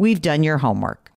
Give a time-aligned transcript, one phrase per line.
[0.00, 1.10] We've done your homework.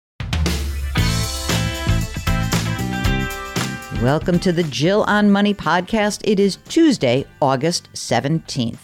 [4.02, 6.22] Welcome to the Jill on Money podcast.
[6.24, 8.80] It is Tuesday, August 17th.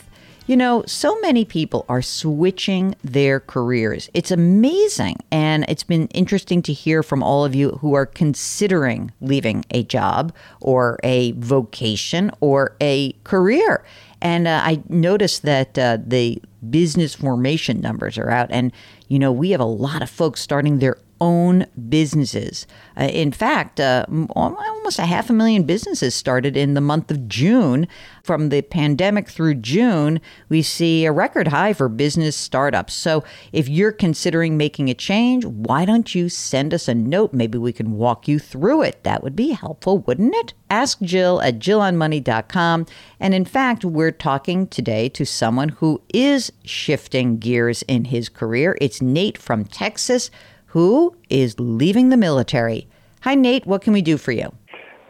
[0.46, 4.08] You know, so many people are switching their careers.
[4.14, 5.16] It's amazing.
[5.32, 9.82] And it's been interesting to hear from all of you who are considering leaving a
[9.82, 13.84] job or a vocation or a career.
[14.20, 18.48] And uh, I noticed that uh, the business formation numbers are out.
[18.50, 18.72] And
[19.08, 22.66] you know, we have a lot of folks starting their own businesses.
[22.97, 27.28] Uh, in fact, uh, almost a half a million businesses started in the month of
[27.28, 27.86] June.
[28.22, 32.93] From the pandemic through June, we see a record high for business startups.
[32.93, 37.32] So if you're considering making a change, why don't you send us a note?
[37.32, 39.03] Maybe we can walk you through it.
[39.04, 40.53] That would be helpful, wouldn't it?
[40.69, 42.87] Ask Jill at jillonmoney.com.
[43.19, 48.76] And in fact, we're talking today to someone who is shifting gears in his career.
[48.81, 50.31] It's Nate from Texas
[50.69, 52.87] who is leaving the military.
[53.23, 53.67] Hi, Nate.
[53.67, 54.53] What can we do for you?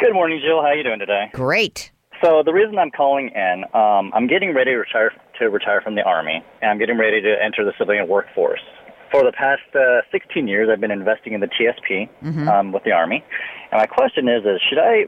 [0.00, 0.60] Good morning, Jill.
[0.62, 1.30] How are you doing today?
[1.32, 1.90] Great.
[2.22, 5.94] So the reason I'm calling in, um, I'm getting ready to retire to retire from
[5.94, 8.60] the army, and I'm getting ready to enter the civilian workforce.
[9.10, 12.48] For the past uh, 16 years, I've been investing in the TSP mm-hmm.
[12.48, 13.24] um, with the army,
[13.70, 15.06] and my question is: is should I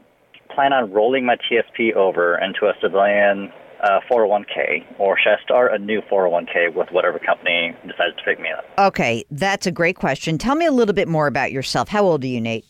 [0.53, 5.73] plan on rolling my TSP over into a civilian uh, 401k, or should I start
[5.73, 8.65] a new 401k with whatever company decides to pick me up?
[8.77, 10.37] Okay, that's a great question.
[10.37, 11.89] Tell me a little bit more about yourself.
[11.89, 12.65] How old are you, Nate?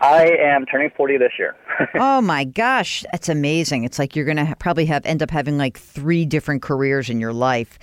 [0.00, 1.56] I am turning 40 this year.
[1.94, 3.84] oh my gosh, that's amazing.
[3.84, 7.08] It's like you're going to ha- probably have end up having like three different careers
[7.08, 7.78] in your life.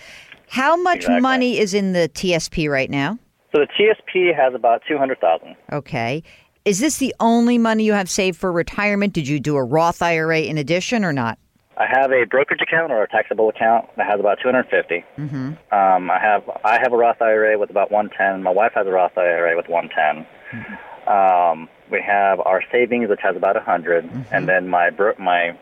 [0.47, 1.21] How much exactly.
[1.21, 3.17] money is in the TSP right now?
[3.53, 5.55] So the TSP has about 200,000.
[5.71, 6.23] Okay.
[6.63, 9.13] Is this the only money you have saved for retirement?
[9.13, 11.39] Did you do a Roth IRA in addition or not?
[11.81, 15.03] I have a brokerage account or a taxable account that has about 250.
[15.17, 15.35] Mm-hmm.
[15.73, 18.43] Um, I have I have a Roth IRA with about 110.
[18.43, 20.27] My wife has a Roth IRA with 110.
[20.51, 21.09] Mm-hmm.
[21.09, 24.21] Um, we have our savings, which has about 100, mm-hmm.
[24.31, 25.57] and then my my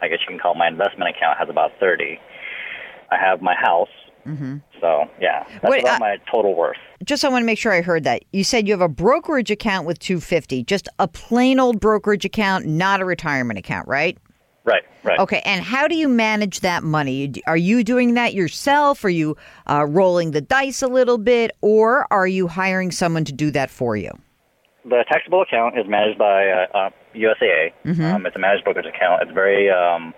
[0.00, 2.20] I guess you can call it my investment account has about 30.
[3.10, 3.88] I have my house.
[4.24, 4.58] Mm-hmm.
[4.80, 6.76] So yeah, that's about uh, my total worth.
[7.02, 8.22] Just I want to make sure I heard that.
[8.32, 12.64] You said you have a brokerage account with 250, just a plain old brokerage account,
[12.64, 14.16] not a retirement account, right?
[14.64, 15.18] Right, right.
[15.18, 17.34] Okay, and how do you manage that money?
[17.46, 19.04] Are you doing that yourself?
[19.04, 19.36] Are you
[19.68, 23.70] uh, rolling the dice a little bit, or are you hiring someone to do that
[23.70, 24.10] for you?
[24.86, 27.72] The taxable account is managed by uh, uh, USAA.
[27.84, 28.04] Mm-hmm.
[28.04, 29.22] Um, it's a managed brokerage account.
[29.22, 30.14] It's very, um,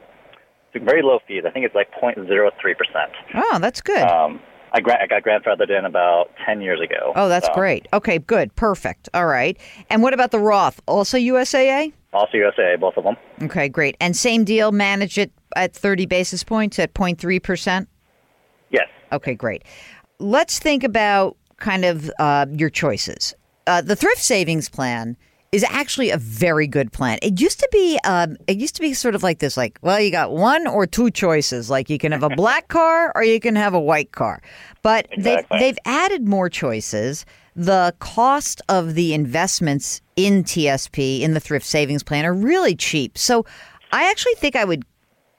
[0.73, 1.43] it's very low fees.
[1.45, 3.13] I think it's like 0.03 percent.
[3.35, 4.03] Oh, that's good.
[4.03, 4.41] Um,
[4.73, 7.13] I, gra- I got grandfathered in about 10 years ago.
[7.17, 7.55] Oh, that's so.
[7.55, 7.89] great.
[7.93, 8.55] Okay, good.
[8.57, 9.09] Perfect.
[9.15, 9.59] All right.
[9.91, 10.81] And what about the Roth?
[10.87, 11.93] Also USAA?
[12.17, 13.17] Also USAA, both of them.
[13.43, 13.97] Okay, great.
[14.01, 17.87] And same deal, manage it at 30 basis points at 0.3%?
[18.71, 18.89] Yes.
[19.13, 19.63] Okay, great.
[20.19, 23.35] Let's think about kind of uh, your choices.
[23.67, 25.17] Uh, the thrift savings plan
[25.53, 27.19] is actually a very good plan.
[27.23, 30.01] It used to be um, it used to be sort of like this like well
[30.01, 33.41] you got one or two choices like you can have a black car or you
[33.41, 34.43] can have a white car.
[34.83, 35.23] But exactly.
[35.59, 37.25] they've they've added more choices.
[37.55, 43.17] The cost of the investments in TSP in the thrift savings plan are really cheap.
[43.17, 43.47] So
[43.93, 44.85] I actually think I would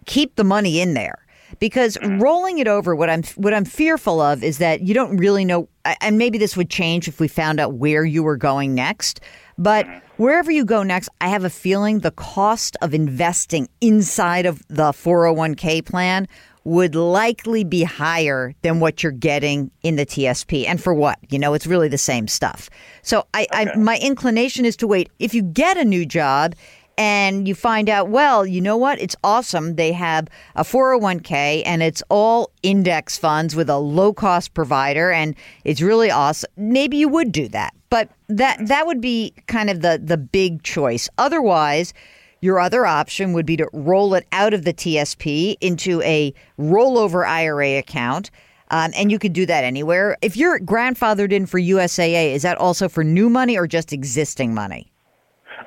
[0.06, 1.27] keep the money in there
[1.60, 2.20] because mm-hmm.
[2.20, 5.70] rolling it over what I'm what I'm fearful of is that you don't really know
[6.02, 9.20] and maybe this would change if we found out where you were going next
[9.58, 10.24] but mm-hmm.
[10.24, 14.92] wherever you go next I have a feeling the cost of investing inside of the
[14.92, 16.28] 401k plan
[16.68, 20.68] would likely be higher than what you're getting in the TSP.
[20.68, 21.18] And for what?
[21.30, 22.70] You know, it's really the same stuff.
[23.04, 23.72] So I, okay.
[23.72, 25.10] I my inclination is to wait.
[25.18, 26.56] If you get a new job
[26.98, 29.00] and you find out, well, you know what?
[29.00, 29.76] It's awesome.
[29.76, 35.36] They have a 401k and it's all index funds with a low cost provider and
[35.64, 36.50] it's really awesome.
[36.58, 37.74] Maybe you would do that.
[37.90, 41.08] But that that would be kind of the the big choice.
[41.18, 41.94] Otherwise,
[42.42, 47.26] your other option would be to roll it out of the TSP into a rollover
[47.26, 48.30] IRA account.
[48.70, 50.18] Um, and you could do that anywhere.
[50.22, 54.54] If you're grandfathered in for USAA, is that also for new money or just existing
[54.54, 54.92] money?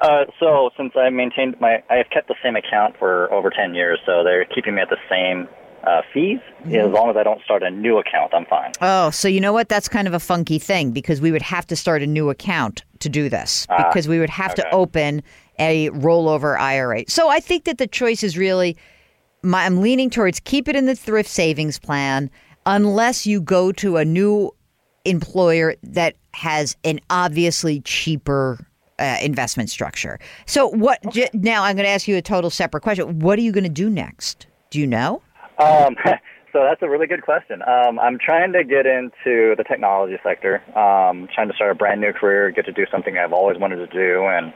[0.00, 3.75] Uh, so since I maintained my, I have kept the same account for over ten
[3.75, 5.48] years, so they're keeping me at the same
[5.84, 6.40] uh, fees.
[6.60, 6.75] Mm-hmm.
[6.75, 8.72] As long as I don't start a new account, I'm fine.
[8.81, 9.69] Oh, so you know what?
[9.69, 12.84] That's kind of a funky thing because we would have to start a new account
[13.00, 14.62] to do this ah, because we would have okay.
[14.62, 15.22] to open
[15.58, 17.04] a rollover IRA.
[17.08, 18.76] So I think that the choice is really,
[19.42, 22.31] my, I'm leaning towards keep it in the thrift savings plan
[22.66, 24.50] unless you go to a new
[25.04, 28.58] employer that has an obviously cheaper
[29.00, 30.19] uh, investment structure.
[30.47, 31.29] So, what okay.
[31.32, 31.64] j- now?
[31.64, 33.19] I'm going to ask you a total separate question.
[33.20, 34.47] What are you going to do next?
[34.70, 35.23] Do you know?
[35.58, 35.97] Um,
[36.52, 37.62] so that's a really good question.
[37.62, 40.62] Um, I'm trying to get into the technology sector.
[40.79, 43.76] Um, trying to start a brand new career, get to do something I've always wanted
[43.76, 44.52] to do, and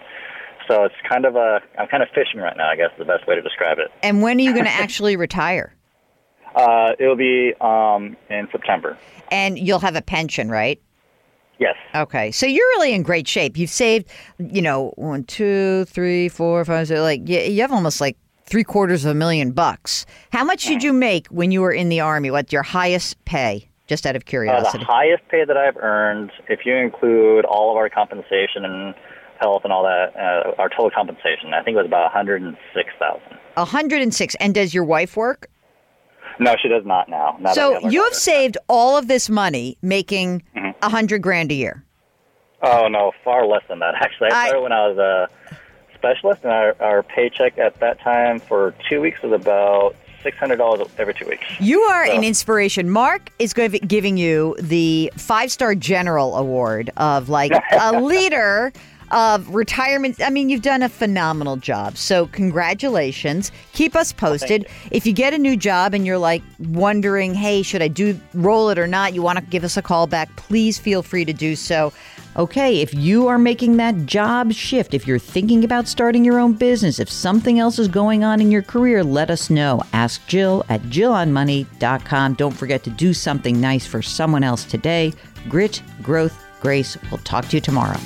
[0.68, 2.70] so it's kind of a I'm kind of fishing right now.
[2.70, 3.90] I guess is the best way to describe it.
[4.02, 5.74] And when are you going to actually retire?
[6.54, 8.96] Uh, it'll be um, in September.
[9.30, 10.80] And you'll have a pension, right?
[11.58, 11.76] Yes.
[11.94, 12.30] Okay.
[12.30, 13.56] So you're really in great shape.
[13.56, 14.08] You've saved,
[14.38, 18.16] you know, one, two, three, four, five, six, like you have almost like
[18.46, 20.06] three quarters of a million bucks.
[20.32, 22.30] How much did you make when you were in the army?
[22.30, 23.68] What's your highest pay?
[23.86, 24.78] Just out of curiosity.
[24.78, 28.94] Uh, the highest pay that I've earned, if you include all of our compensation and
[29.38, 33.20] health and all that, uh, our total compensation, I think it was about 106,000.
[33.54, 34.34] 106.
[34.36, 35.50] And does your wife work?
[36.40, 37.38] No, she does not now.
[37.52, 40.42] so you have saved all of this money making
[40.84, 40.88] a.
[40.88, 41.84] 100 grand a year.
[42.62, 43.94] Oh no, far less than that.
[43.96, 45.28] Actually, I started when I was a
[45.94, 50.56] specialist, and our, our paycheck at that time for two weeks was about six hundred
[50.56, 51.44] dollars every two weeks.
[51.60, 52.12] You are so.
[52.12, 52.88] an inspiration.
[52.90, 58.00] Mark is going to be giving you the five star general award of like a
[58.00, 58.72] leader
[59.10, 60.20] of retirement.
[60.20, 61.96] I mean, you've done a phenomenal job.
[61.96, 63.52] So, congratulations.
[63.72, 64.62] Keep us posted.
[64.62, 64.88] You.
[64.92, 68.70] If you get a new job and you're like wondering, hey, should I do roll
[68.70, 69.14] it or not?
[69.14, 71.92] You want to give us a call back, please feel free to do so.
[72.36, 76.54] Okay, if you are making that job shift, if you're thinking about starting your own
[76.54, 79.80] business, if something else is going on in your career, let us know.
[79.92, 82.34] Ask Jill at jillonmoney.com.
[82.34, 85.12] Don't forget to do something nice for someone else today.
[85.48, 86.98] Grit, growth, grace.
[87.08, 88.00] We'll talk to you tomorrow.